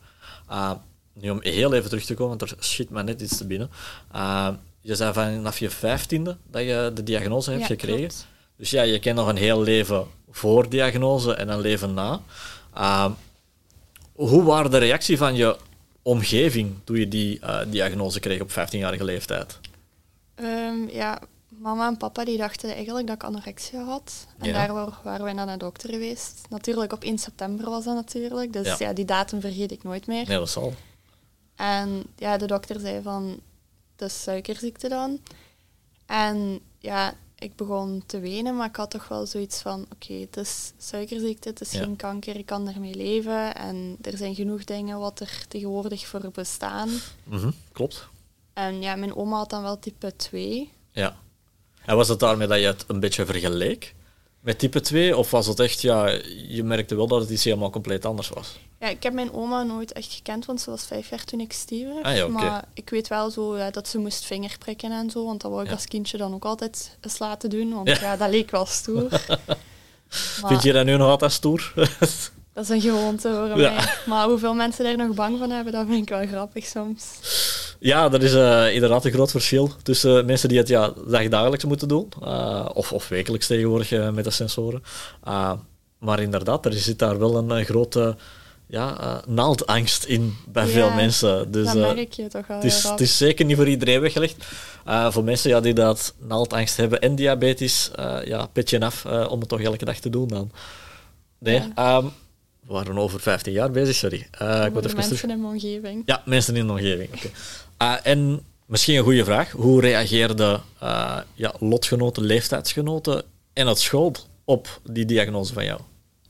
Uh, 0.50 0.72
nu 1.14 1.30
om 1.30 1.40
heel 1.42 1.74
even 1.74 1.90
terug 1.90 2.06
te 2.06 2.14
komen, 2.14 2.38
want 2.38 2.52
er 2.52 2.58
schiet 2.60 2.90
me 2.90 3.04
net 3.04 3.22
iets 3.22 3.38
te 3.38 3.48
binnen. 3.48 3.70
Uh, 4.16 4.54
je 4.86 4.96
zei 4.96 5.14
vanaf 5.14 5.60
je 5.60 5.70
vijftiende 5.70 6.38
dat 6.52 6.62
je 6.62 6.92
de 6.94 7.04
diagnose 7.04 7.52
hebt 7.52 7.66
gekregen. 7.66 8.12
Dus 8.58 8.70
ja, 8.70 8.82
je 8.82 9.00
kent 9.00 9.16
nog 9.16 9.28
een 9.28 9.38
heel 9.38 9.62
leven 9.62 10.08
voor 10.30 10.70
diagnose 10.70 11.34
en 11.34 11.50
een 11.50 11.60
leven 11.60 11.94
na. 11.94 12.22
Uh, 12.78 13.12
hoe 14.14 14.44
waren 14.44 14.72
de 14.72 14.78
reactie 14.78 15.18
van 15.18 15.36
je 15.36 15.58
omgeving 16.02 16.76
toen 16.84 16.98
je 16.98 17.08
die 17.08 17.40
diagnose 17.68 18.20
kreeg 18.20 18.42
op 18.42 18.50
15-jarige 18.50 19.04
leeftijd? 19.04 19.60
Um, 20.36 20.90
ja, 20.90 21.20
mama 21.48 21.88
en 21.88 21.98
papa 21.98 22.26
die 22.26 22.38
dachten 22.38 22.74
eigenlijk 22.74 23.08
dat 23.08 23.16
ik 23.16 23.24
anorexia 23.24 23.84
had. 23.84 24.28
En 24.38 24.54
daar 24.54 24.74
waren 25.04 25.24
wij 25.24 25.34
naar 25.34 25.48
de 25.48 25.58
dokter 25.58 25.90
geweest. 25.90 26.42
Natuurlijk 26.50 26.94
op 26.94 27.04
1 27.04 27.18
september 27.18 27.70
was 27.70 27.86
dat 27.86 27.96
natuurlijk. 27.96 28.54
Dus 28.54 28.78
ja. 28.78 28.94
die 28.94 29.06
datum 29.06 29.42
vergeet 29.42 29.72
ik 29.72 29.84
nooit 29.84 30.08
meer. 30.08 30.28
Nee, 30.28 30.38
dat 30.38 30.50
zal. 30.50 30.74
En 31.56 32.04
ja, 32.16 32.38
de 32.38 32.48
dokter 32.48 32.80
zei 32.80 33.02
van, 33.02 33.40
is 34.02 34.24
suikerziekte 34.24 34.90
dan. 34.90 35.20
En 36.06 36.60
ja, 36.80 37.14
ik 37.40 37.56
begon 37.56 38.04
te 38.06 38.20
wenen, 38.20 38.56
maar 38.56 38.68
ik 38.68 38.76
had 38.76 38.92
toch 38.92 39.08
wel 39.08 39.26
zoiets 39.26 39.62
van, 39.62 39.86
oké, 39.94 40.14
het 40.14 40.38
is 40.38 40.72
suikerziekte, 40.78 41.50
het 41.50 41.62
is 41.62 41.72
geen 41.72 41.96
kanker, 41.96 42.36
ik 42.36 42.46
kan 42.46 42.70
ermee 42.70 42.96
leven. 42.96 43.56
En 43.56 43.98
er 44.02 44.18
zijn 44.18 44.36
genoeg 44.36 44.64
dingen 44.64 45.00
wat 45.00 45.20
er 45.20 45.46
tegenwoordig 45.48 46.08
voor 46.08 46.32
bestaan. 46.32 46.90
Mm 47.24 47.54
klopt. 47.72 48.08
En 48.54 48.82
ja, 48.82 48.96
mijn 48.96 49.16
oma 49.16 49.38
had 49.38 49.50
dan 49.50 49.62
wel 49.62 49.80
type 49.80 50.16
2. 50.16 50.72
Ja. 50.92 51.18
En 51.86 51.96
was 51.96 52.08
het 52.08 52.20
daarmee 52.20 52.48
dat 52.48 52.60
je 52.60 52.66
het 52.66 52.84
een 52.88 53.00
beetje 53.00 53.26
vergeleek 53.26 53.96
met 54.46 54.60
type 54.60 54.82
2? 54.82 55.18
Of 55.18 55.32
was 55.32 55.48
het 55.48 55.60
echt, 55.60 55.82
ja, 55.82 56.08
je 56.48 56.64
merkte 56.64 56.96
wel 56.96 57.08
dat 57.08 57.22
het 57.22 57.30
iets 57.30 57.44
helemaal 57.44 57.70
compleet 57.70 58.06
anders 58.06 58.30
was? 58.30 58.60
Ja, 58.80 58.88
ik 58.88 59.04
heb 59.04 59.14
mijn 59.14 59.34
oma 59.34 59.64
nooit 59.64 59.94
echt 59.94 60.14
gekend, 60.14 60.46
want 60.46 60.62
ze 60.62 60.70
was 60.70 60.86
vijf 60.86 61.10
jaar 61.10 61.24
toen 61.24 61.40
ik 61.40 61.54
stierf. 61.54 62.04
Ah, 62.04 62.16
ja, 62.16 62.28
Maar 62.28 62.66
ik 62.74 62.90
weet 62.90 63.08
wel 63.08 63.30
zo 63.30 63.58
ja, 63.58 63.72
dat 63.72 63.88
ze 63.88 63.98
moest 63.98 64.26
vingerprikken 64.26 64.92
en 64.92 65.10
zo, 65.10 65.26
want 65.26 65.42
dat 65.42 65.52
wou 65.52 65.66
ik 65.66 65.72
als 65.72 65.86
kindje 65.86 66.18
dan 66.18 66.34
ook 66.34 66.46
altijd 66.46 66.98
eens 67.02 67.20
laten 67.20 67.50
doen, 67.50 67.74
want 67.74 68.00
ja, 68.00 68.18
dat 68.18 68.30
leek 68.30 68.52
wel 68.52 68.66
stoer. 68.66 69.10
maar, 70.42 70.52
Vind 70.52 70.64
je 70.64 70.74
dat 70.74 70.86
nu 70.86 70.98
nog 70.98 71.10
altijd 71.10 71.32
stoer? 71.32 71.72
dat 72.54 72.64
is 72.64 72.70
een 72.70 72.82
gewoonte 72.82 73.34
voor 73.34 73.58
mij. 73.58 73.94
Maar 74.06 74.28
hoeveel 74.28 74.54
mensen 74.54 74.84
daar 74.84 75.08
nog 75.08 75.16
bang 75.16 75.40
van 75.40 75.50
hebben, 75.50 75.74
dat 75.74 75.86
vind 75.88 76.02
ik 76.02 76.10
wel 76.10 76.28
grappig 76.28 76.66
soms. 76.66 77.04
Ja, 77.80 78.12
er 78.12 78.24
is 78.24 78.34
uh, 78.34 78.74
inderdaad 78.74 79.06
een 79.06 79.12
groot 79.12 79.32
verschil 79.32 79.72
tussen 79.84 80.26
mensen 80.26 80.50
die 80.50 80.58
het 80.58 80.68
ja, 80.68 80.94
dagelijks 81.30 81.66
moeten 81.66 81.88
doen, 81.88 82.10
uh, 82.24 82.70
of, 82.74 82.94
of 82.94 83.08
wekelijks 83.08 83.48
tegenwoordig 83.48 83.92
uh, 83.92 84.10
met 84.10 84.24
de 84.24 84.32
sensoren. 84.32 84.84
maar 86.00 86.20
inderdaad, 86.20 86.66
er 86.66 86.74
zit 86.74 87.00
daar 87.00 87.20
wel 87.20 87.38
een 87.38 87.66
grote 87.66 88.16
ja, 88.68 89.22
naaldangst 89.28 90.04
in 90.04 90.36
bij 90.48 90.68
veel 90.68 90.92
mensen. 90.92 91.52
Dus, 91.52 91.66
dat 91.66 91.96
merk 91.96 92.14
je 92.14 92.28
toch 92.28 92.48
wel. 92.48 92.58
Het 92.58 92.66
is, 92.66 92.84
het 92.84 93.02
is 93.02 93.18
zeker 93.18 93.46
niet 93.46 93.56
voor 93.56 93.68
iedereen 93.68 94.02
weggelegd. 94.02 94.46
voor 94.86 95.24
mensen 95.24 95.50
ja, 95.50 95.60
die 95.60 95.74
dat 95.74 96.14
naaldangst 96.20 96.78
hebben 96.78 97.02
en 97.02 97.16
diabetes, 97.16 97.92
ja, 98.26 98.46
petje 98.46 98.80
af 98.80 99.06
om 99.06 99.40
het 99.40 99.50
toch 99.50 99.62
elke 99.62 99.86
dag 99.86 99.98
te 100.00 100.10
doen 100.10 100.28
dan. 100.28 100.52
Nee, 101.38 101.62
ja. 101.76 101.98
um, 101.98 102.12
we 102.68 102.74
waren 102.74 102.98
over 102.98 103.20
15 103.20 103.54
jaar 103.54 103.72
bezig, 103.72 103.96
sorry. 103.96 104.28
Uh, 104.42 104.66
ik 104.66 104.96
mensen 104.96 105.30
in 105.30 105.42
mijn 105.42 105.54
omgeving. 105.54 106.04
Ja, 106.06 106.22
mensen 106.26 106.56
in 106.56 106.68
de 106.68 106.74
omgeving. 106.74 107.10
Okay. 107.14 107.32
Uh, 107.82 108.00
en 108.04 108.46
misschien 108.66 108.96
een 108.96 109.04
goede 109.04 109.24
vraag. 109.24 109.52
Hoe 109.52 109.82
reageerden 109.82 110.64
uh, 110.84 111.18
ja, 111.34 111.54
lotgenoten, 111.60 112.24
leeftijdsgenoten 112.24 113.24
en 113.54 113.68
het 113.68 113.80
school 113.80 114.16
op 114.44 114.82
die 114.84 115.06
diagnose 115.06 115.54
van 115.54 115.66
jou? 115.66 115.80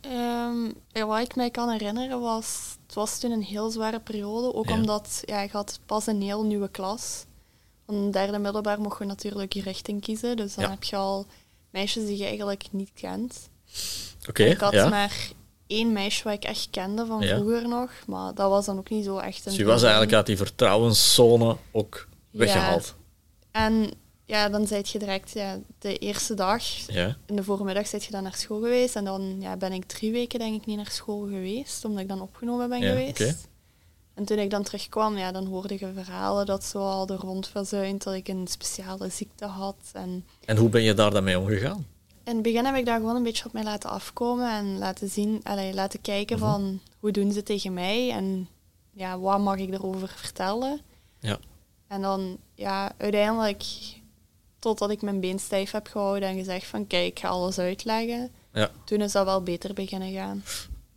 Um, 0.05 0.73
ja, 0.91 1.05
wat 1.05 1.21
ik 1.21 1.35
mij 1.35 1.49
kan 1.49 1.69
herinneren 1.69 2.19
was... 2.19 2.75
Het 2.85 2.95
was 2.95 3.19
toen 3.19 3.31
een 3.31 3.43
heel 3.43 3.69
zware 3.69 3.99
periode. 3.99 4.53
Ook 4.53 4.69
omdat 4.69 5.21
ja, 5.25 5.41
ik 5.41 5.51
had 5.51 5.79
pas 5.85 6.07
een 6.07 6.21
heel 6.21 6.43
nieuwe 6.43 6.69
klas. 6.69 7.25
Van 7.85 8.11
derde 8.11 8.37
middelbaar 8.37 8.81
mocht 8.81 8.99
je 8.99 9.05
natuurlijk 9.05 9.53
je 9.53 9.61
richting 9.61 10.01
kiezen. 10.01 10.37
Dus 10.37 10.55
dan 10.55 10.69
heb 10.69 10.83
je 10.83 10.95
al 10.95 11.25
meisjes 11.69 12.05
die 12.05 12.17
je 12.17 12.25
eigenlijk 12.25 12.65
niet 12.71 12.91
kent. 12.93 13.49
Oké, 14.29 14.43
Ik 14.43 14.59
had 14.59 14.73
ja. 14.73 14.89
maar 14.89 15.31
één 15.67 15.93
meisje 15.93 16.23
wat 16.23 16.33
ik 16.33 16.43
echt 16.43 16.67
kende 16.71 17.05
van 17.05 17.23
vroeger 17.23 17.67
nog, 17.67 17.91
maar 18.07 18.33
dat 18.33 18.49
was 18.49 18.65
dan 18.65 18.77
ook 18.77 18.89
niet 18.89 19.05
zo 19.05 19.17
echt 19.17 19.37
een... 19.37 19.43
Dus 19.43 19.55
je 19.55 19.65
was 19.65 19.81
eigenlijk 19.81 20.13
uit 20.13 20.25
die 20.25 20.37
vertrouwenszone 20.37 21.57
ook 21.71 22.07
weggehaald. 22.31 22.95
Ja. 23.51 23.65
En 23.65 23.91
ja, 24.25 24.49
dan 24.49 24.67
zijt 24.67 24.89
je 24.89 24.99
direct 24.99 25.31
ja, 25.31 25.59
de 25.79 25.97
eerste 25.97 26.33
dag, 26.33 26.63
ja. 26.87 27.17
in 27.25 27.35
de 27.35 27.43
voormiddag 27.43 27.87
zijt 27.87 28.03
je 28.03 28.11
dan 28.11 28.23
naar 28.23 28.35
school 28.35 28.59
geweest 28.59 28.95
en 28.95 29.05
dan 29.05 29.35
ja, 29.39 29.57
ben 29.57 29.71
ik 29.71 29.85
drie 29.85 30.11
weken 30.11 30.39
denk 30.39 30.55
ik 30.55 30.65
niet 30.65 30.77
naar 30.77 30.91
school 30.91 31.21
geweest, 31.21 31.85
omdat 31.85 32.01
ik 32.01 32.07
dan 32.07 32.21
opgenomen 32.21 32.69
ben 32.69 32.81
geweest. 32.81 33.21
Okay. 33.21 33.35
En 34.13 34.25
toen 34.25 34.37
ik 34.37 34.49
dan 34.49 34.63
terugkwam, 34.63 35.17
ja, 35.17 35.31
dan 35.31 35.45
hoorde 35.45 35.75
je 35.79 35.91
verhalen 35.93 36.45
dat 36.45 36.63
zo 36.63 36.79
al 36.79 37.05
de 37.05 37.15
rond 37.15 37.47
verzuind, 37.47 38.03
dat 38.03 38.13
ik 38.13 38.27
een 38.27 38.47
speciale 38.47 39.09
ziekte 39.09 39.45
had. 39.45 39.75
En, 39.93 40.25
en 40.45 40.57
hoe 40.57 40.69
ben 40.69 40.81
je 40.81 40.93
daar 40.93 41.11
dan 41.11 41.23
mee 41.23 41.39
omgegaan? 41.39 41.85
In 42.25 42.33
het 42.33 42.41
begin 42.41 42.65
heb 42.65 42.75
ik 42.75 42.85
daar 42.85 42.99
gewoon 42.99 43.15
een 43.15 43.23
beetje 43.23 43.45
op 43.45 43.53
mij 43.53 43.63
laten 43.63 43.89
afkomen 43.89 44.51
en 44.51 44.77
laten 44.77 45.09
zien, 45.09 45.39
allee, 45.43 45.73
laten 45.73 46.01
kijken 46.01 46.37
Mhm. 46.39 46.45
van 46.49 46.79
hoe 46.99 47.11
doen 47.11 47.31
ze 47.31 47.43
tegen 47.43 47.73
mij 47.73 48.11
en 48.11 48.47
ja, 48.91 49.19
wat 49.19 49.39
mag 49.39 49.57
ik 49.57 49.73
erover 49.73 50.07
vertellen. 50.15 50.81
Ja. 51.19 51.37
En 51.87 52.01
dan 52.01 52.37
ja, 52.55 52.91
uiteindelijk, 52.97 53.63
totdat 54.59 54.89
ik 54.89 55.01
mijn 55.01 55.19
been 55.19 55.39
stijf 55.39 55.71
heb 55.71 55.87
gehouden 55.87 56.29
en 56.29 56.37
gezegd 56.37 56.65
van 56.67 56.87
kijk, 56.87 57.05
ik 57.07 57.19
ga 57.19 57.27
alles 57.27 57.59
uitleggen, 57.59 58.31
Ja. 58.53 58.71
toen 58.85 59.01
is 59.01 59.11
dat 59.11 59.25
wel 59.25 59.41
beter 59.41 59.73
beginnen 59.73 60.13
gaan. 60.13 60.43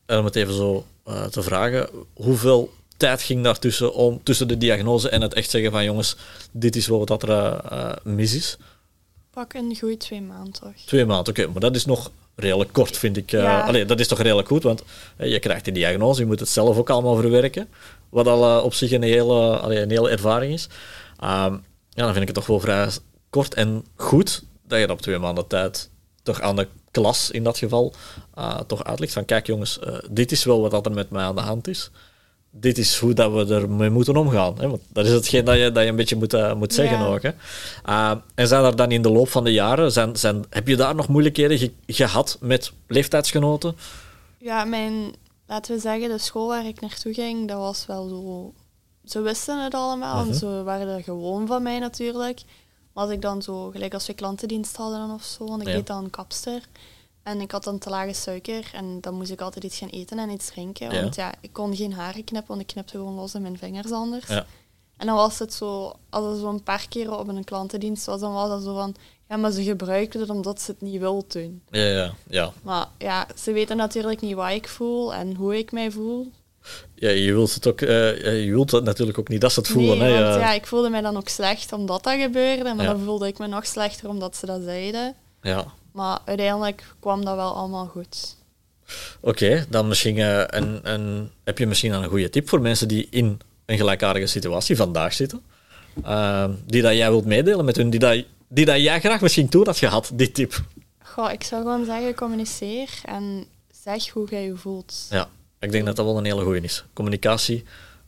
En 0.07 0.19
om 0.19 0.25
het 0.25 0.37
even 0.37 0.55
zo 0.55 0.85
uh, 1.09 1.25
te 1.25 1.43
vragen, 1.43 1.89
hoeveel 2.15 2.71
tijd 2.97 3.23
ging 3.23 3.45
daar 3.45 3.59
tussen, 3.59 3.95
om, 3.95 4.23
tussen 4.23 4.49
de 4.49 4.59
diagnose 4.59 5.09
en 5.09 5.21
het 5.23 5.35
echt 5.35 5.51
zeggen 5.51 5.71
van 5.71 5.85
jongens, 5.85 6.17
dit 6.51 6.77
is 6.77 6.87
wat 6.87 7.23
er 7.23 7.29
uh, 7.73 7.93
mis 8.03 8.35
is? 8.35 8.57
Pak 9.39 9.55
een 9.55 9.77
goede 9.79 9.97
twee 9.97 10.23
maanden 10.23 10.53
toch. 10.53 10.73
Twee 10.87 11.07
maanden, 11.07 11.29
oké. 11.29 11.47
Maar 11.47 11.61
dat 11.61 11.77
is 11.77 11.85
nog 11.85 12.11
redelijk 12.35 12.73
kort, 12.73 12.97
vind 12.97 13.17
ik. 13.17 13.33
Uh, 13.33 13.43
ja. 13.43 13.61
allee, 13.61 13.85
dat 13.85 14.01
is 14.01 14.09
toch 14.09 14.21
redelijk 14.21 14.49
goed, 14.49 14.63
want 14.63 14.83
je 15.17 15.39
krijgt 15.39 15.65
die 15.65 15.73
diagnose, 15.73 16.21
je 16.21 16.27
moet 16.27 16.41
het 16.41 16.49
zelf 16.49 16.77
ook 16.77 16.91
allemaal 16.91 17.17
verwerken. 17.17 17.69
Wat 18.09 18.27
al 18.27 18.63
op 18.63 18.75
zich 18.75 18.91
een 18.91 19.03
hele, 19.03 19.59
allee, 19.59 19.81
een 19.81 19.91
hele 19.91 20.11
ervaring 20.11 20.53
is. 20.53 20.69
Ehm, 21.19 21.53
ja, 21.89 22.05
dan 22.05 22.13
vind 22.13 22.21
ik 22.21 22.27
het 22.27 22.35
toch 22.35 22.47
wel 22.47 22.61
vrij 22.61 22.89
kort 23.31 23.55
en 23.55 23.85
goed 23.97 24.43
dat 24.67 24.81
je 24.81 24.87
dat 24.87 24.97
op 24.97 25.03
twee 25.03 25.19
maanden 25.19 25.47
tijd 25.47 25.91
toch 26.23 26.41
aan 26.41 26.57
de 26.57 26.69
klas 26.91 27.31
in 27.31 27.45
dat 27.45 27.59
geval 27.59 27.95
uh, 28.39 28.61
toch 28.61 28.85
uitlegt 28.85 29.13
van 29.13 29.25
kijk 29.25 29.47
jongens, 29.47 29.79
uh, 29.87 29.99
dit 30.11 30.33
is 30.33 30.45
wel 30.45 30.71
wat 30.71 30.87
er 30.87 30.93
met 30.93 31.11
mij 31.11 31.23
aan 31.23 31.35
de 31.35 31.41
hand 31.41 31.69
is. 31.69 31.91
Dit 32.51 32.79
is 32.79 32.99
hoe 32.99 33.13
dat 33.13 33.33
we 33.33 33.55
ermee 33.55 33.91
moeten 33.91 34.17
omgaan. 34.17 34.55
Hè? 34.59 34.69
Want 34.69 34.83
dat 34.89 35.07
is 35.07 35.13
hetgeen 35.13 35.45
dat 35.45 35.57
je, 35.57 35.73
dat 35.73 35.83
je 35.83 35.89
een 35.89 35.97
beetje 35.97 36.17
moet, 36.17 36.35
uh, 36.35 36.55
moet 36.55 36.75
zeggen 36.75 37.01
ook. 37.01 37.23
Hè? 37.23 37.31
en 38.35 38.49
zijn 38.49 38.65
er 38.65 38.77
dan 38.77 38.91
in 38.91 39.03
de 39.03 39.11
loop 39.11 39.29
van 39.29 39.45
de 39.45 39.53
jaren, 39.53 39.93
zijn, 39.93 40.17
zijn, 40.17 40.45
heb 40.51 40.69
je 40.69 40.77
daar 40.77 40.95
nog 40.95 41.09
moeilijkheden 41.09 41.59
ge 41.59 41.73
gehad 41.87 42.39
met 42.41 42.73
leeftijdsgenoten? 42.87 43.77
Ja, 44.39 44.65
mijn, 44.65 45.15
laten 45.47 45.75
we 45.75 45.81
zeggen, 45.81 46.09
de 46.09 46.19
school 46.19 46.49
waar 46.49 46.67
ik 46.67 46.81
naartoe 46.81 47.15
ging, 47.15 47.49
dat 47.49 47.59
was 47.59 47.87
wel 47.87 48.09
zo... 48.09 48.53
Ze 49.05 49.21
wisten 49.21 49.65
het 49.65 49.75
allemaal 49.75 50.27
en 50.27 50.35
ze 50.35 50.63
waren 50.63 50.89
er 50.89 51.03
gewoon 51.03 51.47
van 51.47 51.63
mij 51.63 51.79
natuurlijk. 51.79 52.43
Maar 52.93 53.05
als 53.05 53.13
ik 53.13 53.23
dan 53.23 53.43
zo, 53.43 53.71
gelijk 53.71 53.95
als 53.95 54.07
we 54.07 54.13
klantendienst 54.13 54.77
hadden 54.77 55.11
of 55.11 55.23
zo, 55.23 55.47
en 55.47 55.61
ik 55.61 55.67
ja. 55.67 55.73
deed 55.73 55.87
dan 55.87 56.11
kapster. 56.11 56.61
En 57.23 57.41
ik 57.41 57.51
had 57.51 57.65
dan 57.65 57.79
te 57.79 57.91
lage 57.91 58.13
suiker 58.13 58.71
en 58.73 59.01
dan 59.01 59.15
moest 59.15 59.31
ik 59.31 59.41
altijd 59.41 59.65
iets 59.65 59.79
gaan 59.79 59.89
eten 59.89 60.19
en 60.19 60.31
iets 60.31 60.51
drinken. 60.51 61.01
Want 61.01 61.15
ja, 61.15 61.35
ik 61.41 61.53
kon 61.53 61.77
geen 61.77 61.93
haren 61.93 62.25
knippen, 62.25 62.49
want 62.49 62.61
ik 62.61 62.67
knipte 62.67 62.97
gewoon 62.97 63.15
los 63.15 63.35
in 63.35 63.43
mijn 63.43 63.59
vingers 63.59 63.91
anders. 63.91 64.27
Ja. 64.27 64.47
En 64.97 65.07
dan 65.07 65.17
was 65.17 65.39
het 65.39 65.55
zo, 65.55 65.93
als 66.11 66.27
het 66.27 66.39
zo 66.39 66.49
een 66.49 66.63
paar 66.63 66.87
keer 66.89 67.19
op 67.19 67.29
een 67.29 67.45
klantendienst 67.45 68.07
was, 68.07 68.21
dan 68.21 68.33
was 68.33 68.49
dat 68.49 68.63
zo 68.63 68.75
van, 68.75 68.95
ja, 69.29 69.37
maar 69.37 69.51
ze 69.51 69.63
gebruiken 69.63 70.21
het 70.21 70.31
omdat 70.31 70.61
ze 70.61 70.71
het 70.71 70.81
niet 70.81 71.01
wil 71.01 71.25
doen. 71.29 71.63
Ja, 71.71 71.85
ja, 71.85 72.15
ja. 72.29 72.53
Maar 72.63 72.87
ja, 72.99 73.27
ze 73.37 73.53
weten 73.53 73.77
natuurlijk 73.77 74.21
niet 74.21 74.35
wat 74.35 74.51
ik 74.51 74.69
voel 74.69 75.15
en 75.15 75.35
hoe 75.35 75.59
ik 75.59 75.73
mij 75.73 75.91
voel. 75.91 76.33
Ja, 76.95 77.09
je 77.09 77.33
wilt 77.33 77.55
het 77.55 77.67
ook, 77.67 77.81
uh, 77.81 78.45
je 78.45 78.51
wilt 78.51 78.71
het 78.71 78.85
natuurlijk 78.85 79.19
ook 79.19 79.29
niet 79.29 79.41
dat 79.41 79.53
ze 79.53 79.61
het 79.61 79.69
voelen. 79.69 79.99
Nee, 79.99 80.13
hè, 80.13 80.23
want, 80.23 80.41
ja. 80.41 80.53
ik 80.53 80.67
voelde 80.67 80.91
mij 80.91 81.01
dan 81.01 81.17
ook 81.17 81.29
slecht 81.29 81.73
omdat 81.73 82.05
dat 82.05 82.15
gebeurde, 82.21 82.75
maar 82.75 82.87
dan 82.87 83.01
voelde 83.01 83.27
ik 83.27 83.39
me 83.39 83.47
nog 83.47 83.67
slechter 83.67 84.09
omdat 84.09 84.37
ze 84.37 84.47
dat 84.47 84.63
zeiden. 84.63 85.15
Ja. 85.43 85.73
Maar 85.99 86.19
uiteindelijk 86.25 86.85
kwam 87.01 87.25
dat 87.25 87.37
wel 87.37 87.55
allemaal 87.55 87.87
goed. 87.87 88.37
Oké, 89.21 89.67
dan 89.69 89.89
misschien 89.89 90.17
uh, 90.17 90.43
een, 90.47 90.81
een, 90.83 91.31
heb 91.45 91.59
je 91.59 91.67
misschien 91.67 91.93
een 91.93 92.09
goede 92.09 92.31
tip 92.31 92.49
voor 92.49 92.61
mensen 92.61 92.89
die 92.89 93.07
in 93.11 93.41
een 93.67 93.77
gelijkaardige 93.77 94.27
situatie 94.27 94.77
vandaag 94.77 95.13
zitten, 95.13 95.43
uh, 96.05 96.45
die 96.67 96.83
dat 96.83 96.93
jij 96.93 97.11
wilt 97.11 97.25
meedelen 97.25 97.65
met 97.65 97.77
hun, 97.77 97.91
die 97.91 98.01
dat, 98.01 98.25
die 98.49 98.65
dat 98.65 98.81
jij 98.81 99.01
graag 99.01 99.21
misschien 99.21 99.49
toen 99.49 99.67
had 99.67 99.79
gehad, 99.79 100.11
die 100.15 100.33
tip? 100.33 100.63
Goh, 100.99 101.33
ik 101.33 101.43
zou 101.43 101.63
gewoon 101.63 101.85
zeggen, 101.85 102.15
communiceer 102.15 102.89
en 103.05 103.45
zeg 103.83 104.09
hoe 104.09 104.29
jij 104.31 104.45
je 104.45 104.57
voelt. 104.57 105.07
Ja, 105.11 105.29
ik 105.59 105.73
denk 105.73 105.87
dat 105.87 105.97
dat 105.97 106.05
wel 106.05 106.19
een 106.19 106.25
hele 106.25 106.43
goede 106.43 106.61
is. 106.61 106.85
Communicatie 106.93 107.65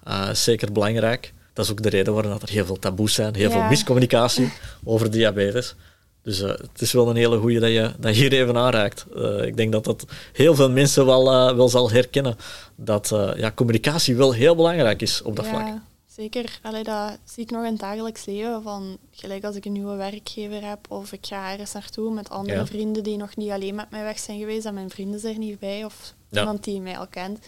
uh, 0.08 0.28
is 0.30 0.44
zeker 0.44 0.72
belangrijk. 0.72 1.32
Dat 1.52 1.64
is 1.64 1.70
ook 1.70 1.82
de 1.82 1.88
reden 1.88 2.14
waarom 2.14 2.32
er 2.32 2.48
heel 2.48 2.66
veel 2.66 2.78
taboes 2.78 3.14
zijn, 3.14 3.34
heel 3.34 3.50
veel 3.50 3.62
miscommunicatie 3.62 4.52
over 4.84 5.10
diabetes. 5.10 5.74
Dus 6.22 6.40
uh, 6.40 6.48
het 6.48 6.80
is 6.80 6.92
wel 6.92 7.08
een 7.08 7.16
hele 7.16 7.38
goede 7.38 7.60
dat 7.60 7.70
je 7.70 7.92
dat 7.98 8.14
hier 8.14 8.32
even 8.32 8.56
aanraakt. 8.56 9.06
Uh, 9.16 9.44
ik 9.46 9.56
denk 9.56 9.72
dat 9.72 9.84
dat 9.84 10.04
heel 10.32 10.54
veel 10.54 10.70
mensen 10.70 11.06
wel, 11.06 11.48
uh, 11.48 11.56
wel 11.56 11.68
zal 11.68 11.90
herkennen. 11.90 12.36
Dat 12.74 13.08
ja, 13.36 13.52
communicatie 13.54 14.16
wel 14.16 14.32
heel 14.32 14.56
belangrijk 14.56 15.02
is 15.02 15.22
op 15.22 15.36
dat 15.36 15.44
ja, 15.44 15.50
vlak. 15.50 15.78
Zeker. 16.06 16.58
Allee, 16.62 16.84
dat 16.84 17.18
zie 17.24 17.42
ik 17.42 17.50
nog 17.50 17.64
in 17.64 17.70
het 17.70 17.80
dagelijks 17.80 18.24
leven. 18.24 18.62
Van, 18.62 18.98
gelijk 19.10 19.44
als 19.44 19.56
ik 19.56 19.64
een 19.64 19.72
nieuwe 19.72 19.96
werkgever 19.96 20.68
heb 20.68 20.78
of 20.88 21.12
ik 21.12 21.26
ga 21.26 21.52
ergens 21.52 21.72
naartoe 21.72 22.14
met 22.14 22.30
andere 22.30 22.66
vrienden 22.66 23.02
die 23.02 23.16
nog 23.16 23.36
niet 23.36 23.50
alleen 23.50 23.74
met 23.74 23.90
mij 23.90 24.02
weg 24.02 24.18
zijn 24.18 24.38
geweest 24.38 24.66
en 24.66 24.74
mijn 24.74 24.90
vrienden 24.90 25.20
zijn 25.20 25.32
er 25.32 25.38
niet 25.38 25.58
bij 25.58 25.84
of 25.84 26.14
iemand 26.30 26.64
die 26.64 26.80
mij 26.80 26.98
al 26.98 27.06
kent. 27.06 27.38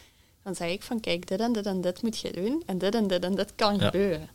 Dan 0.42 0.54
zeg 0.54 0.70
ik 0.70 0.82
van 0.82 1.00
kijk, 1.00 1.28
dit 1.28 1.40
en 1.40 1.52
dit 1.52 1.66
en 1.66 1.80
dit 1.80 2.02
moet 2.02 2.18
je 2.18 2.32
doen 2.32 2.62
en 2.66 2.78
dit 2.78 2.94
en 2.94 3.06
dit 3.06 3.24
en 3.24 3.34
dit 3.34 3.52
kan 3.54 3.80
gebeuren. 3.80 4.28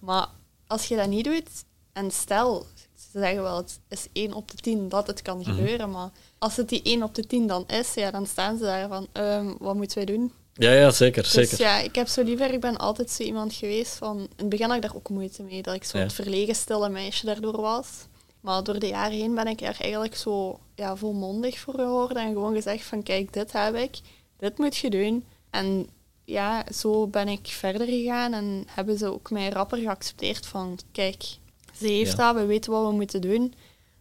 Maar 0.00 0.28
als 0.66 0.86
je 0.86 0.96
dat 0.96 1.08
niet 1.08 1.24
doet 1.24 1.64
en 1.92 2.10
stel 2.10 2.66
ze 3.12 3.18
zeggen 3.18 3.42
wel, 3.42 3.56
het 3.56 3.78
is 3.88 4.06
1 4.12 4.32
op 4.32 4.50
de 4.50 4.56
10 4.56 4.88
dat 4.88 5.06
het 5.06 5.22
kan 5.22 5.38
mhm. 5.38 5.50
gebeuren, 5.50 5.90
maar 5.90 6.10
als 6.38 6.56
het 6.56 6.68
die 6.68 6.82
1 6.82 7.02
op 7.02 7.14
de 7.14 7.26
10 7.26 7.46
dan 7.46 7.64
is, 7.66 7.94
ja, 7.94 8.10
dan 8.10 8.26
staan 8.26 8.58
ze 8.58 8.64
daar 8.64 8.88
van, 8.88 9.06
um, 9.12 9.56
wat 9.58 9.74
moeten 9.74 9.96
wij 9.96 10.06
doen? 10.16 10.32
Ja, 10.54 10.72
ja, 10.72 10.90
zeker, 10.90 11.22
dus 11.22 11.32
zeker. 11.32 11.58
ja, 11.58 11.78
ik 11.78 11.94
heb 11.94 12.08
zo 12.08 12.22
liever, 12.22 12.52
ik 12.52 12.60
ben 12.60 12.76
altijd 12.76 13.10
zo 13.10 13.22
iemand 13.22 13.54
geweest 13.54 13.94
van, 13.94 14.18
in 14.18 14.28
het 14.36 14.48
begin 14.48 14.66
had 14.66 14.76
ik 14.76 14.82
daar 14.82 14.94
ook 14.94 15.08
moeite 15.08 15.42
mee, 15.42 15.62
dat 15.62 15.74
ik 15.74 15.84
zo 15.84 15.98
het 15.98 16.12
verlegen, 16.12 16.54
stille 16.54 16.88
meisje 16.88 17.26
daardoor 17.26 17.60
was. 17.60 17.88
Maar 18.40 18.62
door 18.62 18.78
de 18.78 18.88
jaren 18.88 19.18
heen 19.18 19.34
ben 19.34 19.46
ik 19.46 19.60
er 19.60 19.76
eigenlijk 19.80 20.16
zo 20.16 20.58
ja, 20.74 20.96
volmondig 20.96 21.58
voor 21.58 21.74
geworden 21.74 22.22
en 22.22 22.32
gewoon 22.32 22.54
gezegd 22.54 22.84
van, 22.84 23.02
kijk, 23.02 23.32
dit 23.32 23.52
heb 23.52 23.74
ik, 23.74 23.98
dit 24.38 24.58
moet 24.58 24.76
je 24.76 24.90
doen. 24.90 25.24
En 25.50 25.88
ja, 26.24 26.64
zo 26.74 27.06
ben 27.06 27.28
ik 27.28 27.46
verder 27.46 27.86
gegaan 27.86 28.32
en 28.32 28.64
hebben 28.66 28.98
ze 28.98 29.12
ook 29.12 29.30
mij 29.30 29.48
rapper 29.48 29.78
geaccepteerd 29.78 30.46
van, 30.46 30.78
kijk, 30.92 31.24
ze 31.82 31.88
heeft 31.88 32.16
dat, 32.16 32.34
we 32.34 32.44
weten 32.44 32.72
wat 32.72 32.86
we 32.86 32.92
moeten 32.92 33.20
doen. 33.20 33.54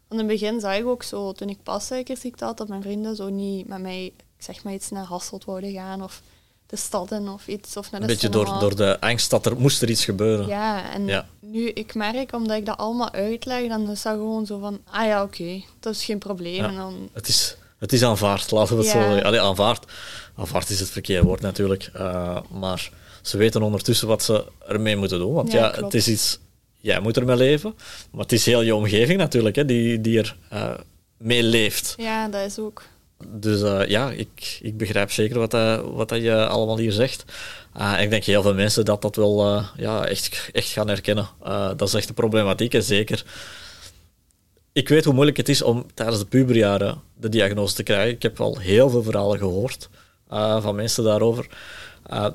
Van 0.08 0.20
in 0.20 0.28
het 0.28 0.40
begin 0.40 0.60
zag 0.60 0.76
ik 0.76 0.86
ook 0.86 1.04
zo, 1.04 1.32
toen 1.32 1.50
ik 1.50 1.64
pas 1.64 1.86
suikerziekte 1.86 2.46
had, 2.46 2.58
dat 2.58 2.68
mijn 2.68 2.82
vrienden 2.82 3.16
zo 3.16 3.30
niet 3.30 3.68
met 3.68 3.82
mij, 3.82 4.06
ik 4.06 4.14
zeg 4.38 4.64
maar 4.64 4.74
iets 4.74 4.90
naar 4.90 5.06
Hasselt 5.06 5.46
wouden 5.46 5.72
gaan 5.72 6.04
of 6.04 6.22
de 6.66 6.78
stad 6.78 7.12
of 7.12 7.48
iets. 7.48 7.78
Of 7.78 7.92
naar 7.92 8.02
Een 8.02 8.08
beetje 8.08 8.30
door, 8.30 8.60
door 8.60 8.76
de 8.76 9.00
angst 9.00 9.30
dat 9.30 9.46
er 9.46 9.60
moest 9.60 9.82
er 9.82 9.90
iets 9.90 10.06
gebeuren. 10.06 10.48
Ja, 10.48 10.92
en 10.92 11.26
nu 11.40 11.68
ik 11.70 11.96
merk, 11.96 12.34
omdat 12.34 12.58
ik 12.58 12.66
dat 12.66 12.78
allemaal 12.78 13.12
uitleg, 13.12 13.68
dan 13.68 13.90
is 13.90 14.02
dat 14.02 14.14
gewoon 14.14 14.46
zo 14.46 14.60
van, 14.60 14.80
ah 14.90 15.06
ja, 15.06 15.24
oké, 15.24 15.64
dat 15.80 15.94
is 15.94 16.04
geen 16.04 16.20
probleem. 16.20 16.64
En 16.64 16.76
dan... 16.76 17.10
het, 17.14 17.28
is, 17.28 17.58
het 17.78 17.94
is 17.94 18.04
aanvaard, 18.04 18.52
laten 18.52 18.78
we 18.78 18.82
het 18.82 18.92
zo 18.92 19.00
zeggen. 19.00 19.24
Allee, 19.24 19.42
aanvaard. 19.42 19.92
Aanvaard 20.36 20.70
is 20.70 20.80
het 20.80 20.90
verkeerde 20.90 21.26
woord 21.26 21.42
natuurlijk, 21.42 21.92
uh, 21.96 22.38
maar 22.52 22.92
ze 23.22 23.38
weten 23.38 23.62
ondertussen 23.62 24.08
wat 24.08 24.24
ze 24.24 24.46
ermee 24.68 24.96
moeten 24.96 25.20
doen. 25.20 25.34
Want 25.34 25.52
ja, 25.52 25.72
het 25.72 25.94
is 25.94 26.08
iets 26.08 26.40
jij 26.82 27.00
moet 27.00 27.18
ermee 27.18 27.36
leven. 27.36 27.74
Maar 28.12 28.22
het 28.22 28.32
is 28.32 28.46
heel 28.46 28.62
je 28.62 28.76
omgeving 28.76 29.18
natuurlijk 29.18 29.56
hè, 29.56 29.66
die, 29.66 30.02
die 30.02 30.20
er 30.20 30.36
uh, 30.54 30.74
mee 31.18 31.44
leeft. 31.44 31.94
Ja, 31.98 32.28
dat 32.28 32.46
is 32.46 32.60
ook. 32.60 32.84
Dus 33.28 33.62
uh, 33.62 33.88
ja, 33.88 34.12
ik, 34.12 34.60
ik 34.62 34.78
begrijp 34.78 35.12
zeker 35.12 35.40
wat, 35.40 35.54
uh, 35.54 35.80
wat 35.94 36.10
dat 36.10 36.22
je 36.22 36.48
allemaal 36.48 36.78
hier 36.78 36.92
zegt. 36.92 37.26
ik 38.00 38.10
denk 38.10 38.24
heel 38.24 38.42
veel 38.42 38.54
mensen 38.54 38.86
dat 38.86 39.02
dat 39.02 39.16
wel 39.16 39.64
ja, 39.78 40.06
echt, 40.06 40.50
echt 40.52 40.68
gaan 40.68 40.88
herkennen. 40.88 41.28
dat 41.76 41.82
is 41.82 41.94
echt 41.94 42.10
een 42.10 42.16
problematiek, 42.16 42.74
en 42.74 42.84
zeker. 42.84 43.26
Ik 44.74 44.90
weet 44.90 45.06
hoe 45.06 45.14
moeilijk 45.14 45.38
het 45.38 45.50
is 45.50 45.62
om 45.62 45.86
tijdens 45.94 46.20
de 46.20 46.26
puberjaren 46.26 47.02
de 47.20 47.30
diagnose 47.30 47.76
te 47.76 47.84
krijgen. 47.84 48.14
Ik 48.14 48.22
heb 48.22 48.40
al 48.40 48.58
heel 48.58 48.90
veel 48.90 49.04
verhalen 49.04 49.38
gehoord 49.38 49.90
van 50.60 50.76
mensen 50.76 51.04
daarover. 51.04 51.48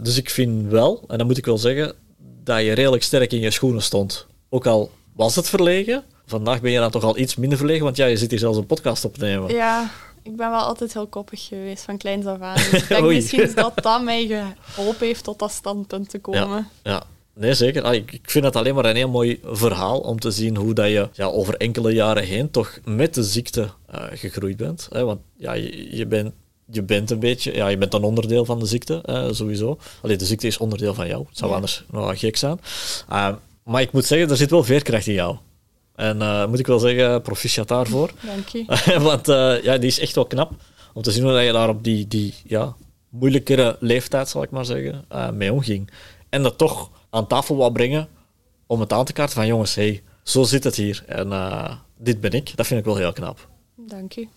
dus 0.02 0.16
ik 0.16 0.30
vind 0.30 0.70
wel, 0.70 1.04
en 1.08 1.18
dat 1.18 1.26
moet 1.26 1.38
ik 1.38 1.44
wel 1.44 1.58
zeggen, 1.58 1.94
dat 2.44 2.60
je 2.60 2.72
redelijk 2.72 3.02
sterk 3.02 3.32
in 3.32 3.40
je 3.40 3.50
schoenen 3.50 3.82
stond. 3.82 4.26
Ook 4.56 4.66
al 4.66 4.90
was 5.12 5.36
het 5.36 5.48
verlegen, 5.48 6.04
vandaag 6.26 6.60
ben 6.60 6.70
je 6.70 6.78
dan 6.78 6.90
toch 6.90 7.04
al 7.04 7.18
iets 7.18 7.36
minder 7.36 7.58
verlegen, 7.58 7.84
want 7.84 7.96
ja, 7.96 8.06
je 8.06 8.16
zit 8.16 8.30
hier 8.30 8.38
zelfs 8.38 8.58
een 8.58 8.66
podcast 8.66 9.04
op 9.04 9.14
te 9.14 9.24
nemen. 9.24 9.54
Ja, 9.54 9.90
ik 10.22 10.36
ben 10.36 10.50
wel 10.50 10.60
altijd 10.60 10.92
heel 10.92 11.06
koppig 11.06 11.46
geweest, 11.46 11.84
van 11.84 11.98
kleins 11.98 12.26
af 12.26 12.40
aan. 12.40 12.54
Dus 12.70 12.82
ik 12.82 12.88
denk 12.88 13.06
misschien 13.06 13.52
dat 13.54 13.72
dat 13.82 14.02
mij 14.02 14.54
geholpen 14.60 15.06
heeft 15.06 15.24
tot 15.24 15.38
dat 15.38 15.50
standpunt 15.50 16.10
te 16.10 16.18
komen. 16.18 16.68
Ja, 16.82 16.90
ja. 16.90 17.02
Nee, 17.34 17.54
zeker. 17.54 17.82
Ah, 17.82 17.94
ik, 17.94 18.20
vind 18.22 18.44
het 18.44 18.56
alleen 18.56 18.74
maar 18.74 18.84
een 18.84 18.96
heel 18.96 19.08
mooi 19.08 19.40
verhaal 19.44 20.00
om 20.00 20.18
te 20.18 20.30
zien 20.30 20.56
hoe 20.56 20.74
dat 20.74 20.88
je 20.88 21.08
ja, 21.12 21.26
over 21.26 21.56
enkele 21.56 21.92
jaren 21.92 22.24
heen 22.24 22.50
toch 22.50 22.78
met 22.84 23.14
de 23.14 23.24
ziekte 23.24 23.60
uh, 23.94 24.00
gegroeid 24.12 24.56
bent. 24.56 24.88
Hè? 24.90 25.04
Want 25.04 25.20
ja, 25.36 25.52
je, 25.52 25.96
je, 25.96 26.06
bent, 26.06 26.32
je 26.70 26.82
bent 26.82 27.10
een 27.10 27.18
beetje, 27.18 27.54
ja, 27.54 27.68
je 27.68 27.78
bent 27.78 27.94
een 27.94 28.02
onderdeel 28.02 28.44
van 28.44 28.58
de 28.58 28.66
ziekte, 28.66 29.02
uh, 29.06 29.26
sowieso. 29.30 29.78
Alleen 30.02 30.18
de 30.18 30.24
ziekte 30.24 30.46
is 30.46 30.58
onderdeel 30.58 30.94
van 30.94 31.06
jou. 31.06 31.24
Het 31.28 31.38
zou 31.38 31.52
anders 31.52 31.84
nog 31.90 32.18
gek 32.18 32.36
zijn. 32.36 32.60
Uh, 33.12 33.28
maar 33.66 33.82
ik 33.82 33.92
moet 33.92 34.04
zeggen, 34.04 34.30
er 34.30 34.36
zit 34.36 34.50
wel 34.50 34.64
veerkracht 34.64 35.06
in 35.06 35.14
jou. 35.14 35.36
En 35.94 36.16
uh, 36.16 36.46
moet 36.46 36.58
ik 36.58 36.66
wel 36.66 36.78
zeggen, 36.78 37.22
proficiat 37.22 37.68
daarvoor. 37.68 38.10
Dank 38.34 38.48
je. 38.48 38.64
Want 39.08 39.28
uh, 39.28 39.62
ja, 39.62 39.78
die 39.78 39.88
is 39.88 39.98
echt 39.98 40.14
wel 40.14 40.26
knap. 40.26 40.52
Om 40.94 41.02
te 41.02 41.10
zien 41.10 41.22
hoe 41.22 41.32
je 41.32 41.52
daar 41.52 41.68
op 41.68 41.84
die, 41.84 42.08
die 42.08 42.34
ja, 42.44 42.76
moeilijkere 43.08 43.76
leeftijd, 43.80 44.28
zal 44.28 44.42
ik 44.42 44.50
maar 44.50 44.64
zeggen, 44.64 45.04
uh, 45.12 45.30
mee 45.30 45.52
omging. 45.52 45.90
En 46.28 46.42
dat 46.42 46.58
toch 46.58 46.90
aan 47.10 47.26
tafel 47.26 47.56
wou 47.56 47.72
brengen 47.72 48.08
om 48.66 48.80
het 48.80 48.92
aan 48.92 49.04
te 49.04 49.12
kaarten 49.12 49.36
van 49.36 49.46
jongens, 49.46 49.74
hey, 49.74 50.02
zo 50.22 50.42
zit 50.42 50.64
het 50.64 50.76
hier. 50.76 51.04
En 51.06 51.80
dit 51.98 52.20
ben 52.20 52.32
ik. 52.32 52.56
Dat 52.56 52.66
vind 52.66 52.80
ik 52.80 52.86
wel 52.86 52.96
heel 52.96 53.12
knap. 53.12 53.48
Dank 53.76 54.12
je. 54.12 54.28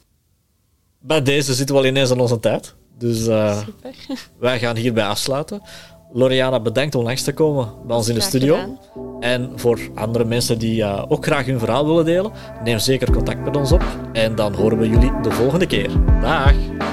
Bij 0.99 1.21
deze 1.21 1.53
zitten 1.53 1.75
we 1.75 1.81
al 1.81 1.87
ineens 1.87 2.11
aan 2.11 2.19
onze 2.19 2.39
tijd. 2.39 2.75
Dus 2.97 3.17
Super. 3.23 3.95
wij 4.39 4.59
gaan 4.59 4.75
hierbij 4.75 5.05
afsluiten. 5.05 5.61
Loriana, 6.11 6.59
bedankt 6.59 6.95
om 6.95 7.03
langs 7.03 7.23
te 7.23 7.33
komen 7.33 7.67
bij 7.85 7.95
ons 7.95 8.07
in 8.07 8.15
de 8.15 8.21
studio. 8.21 8.77
En 9.19 9.51
voor 9.55 9.79
andere 9.95 10.25
mensen 10.25 10.59
die 10.59 10.81
uh, 10.81 11.03
ook 11.07 11.25
graag 11.25 11.45
hun 11.45 11.59
verhaal 11.59 11.85
willen 11.85 12.05
delen, 12.05 12.31
neem 12.63 12.79
zeker 12.79 13.11
contact 13.11 13.43
met 13.43 13.57
ons 13.57 13.71
op. 13.71 13.83
En 14.13 14.35
dan 14.35 14.53
horen 14.53 14.77
we 14.77 14.89
jullie 14.89 15.11
de 15.21 15.31
volgende 15.31 15.65
keer. 15.65 15.89
Dag! 16.21 16.88